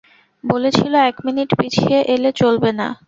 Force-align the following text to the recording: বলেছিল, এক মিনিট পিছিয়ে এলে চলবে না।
বলেছিল, 0.43 0.93
এক 1.09 1.15
মিনিট 1.25 1.49
পিছিয়ে 1.59 1.97
এলে 2.13 2.29
চলবে 2.41 2.71
না। 2.79 2.87